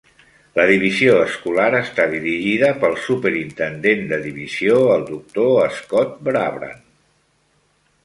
[0.59, 6.87] La divisió escolar està dirigida pel Superintendent de divisió el Doctor Scott Brabrand.